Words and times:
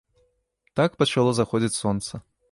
Так 0.79 0.95
пачало 1.03 1.33
заходзіць 1.39 1.73
сонца. 1.81 2.21